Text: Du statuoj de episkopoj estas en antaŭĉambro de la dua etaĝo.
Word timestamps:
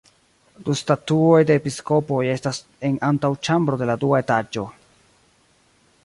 Du 0.67 0.75
statuoj 0.77 1.41
de 1.49 1.57
episkopoj 1.59 2.23
estas 2.35 2.59
en 2.89 2.95
antaŭĉambro 3.09 3.79
de 3.81 3.89
la 3.91 3.97
dua 4.05 4.23
etaĝo. 4.25 4.65